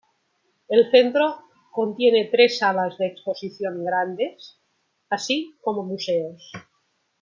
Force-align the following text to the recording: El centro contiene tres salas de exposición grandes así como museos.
El 0.67 0.87
centro 0.91 1.27
contiene 1.71 2.27
tres 2.31 2.57
salas 2.57 2.97
de 2.97 3.05
exposición 3.05 3.85
grandes 3.85 4.59
así 5.11 5.53
como 5.61 5.83
museos. 5.83 6.51